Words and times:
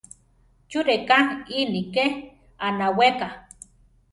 ¿Chú 0.69 0.79
rʼeká 0.85 1.17
iʼní 1.59 1.81
ké 1.93 2.03
anaweka? 2.67 3.27